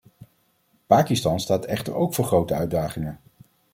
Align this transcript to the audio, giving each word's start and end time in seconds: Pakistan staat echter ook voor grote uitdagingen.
Pakistan 0.87 1.39
staat 1.39 1.65
echter 1.65 1.93
ook 1.95 2.13
voor 2.13 2.25
grote 2.25 2.53
uitdagingen. 2.53 3.19